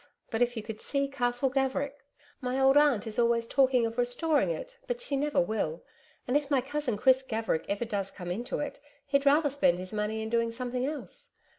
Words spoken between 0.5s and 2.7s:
you could see Castle Gaverick! My